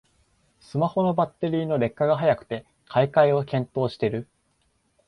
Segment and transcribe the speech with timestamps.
[0.59, 4.27] スマホのバッテリーの劣化が早くて買い替えを検討してる